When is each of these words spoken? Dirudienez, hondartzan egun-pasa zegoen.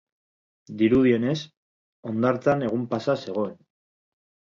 Dirudienez, 0.77 1.35
hondartzan 2.11 2.65
egun-pasa 2.69 3.17
zegoen. 3.27 3.53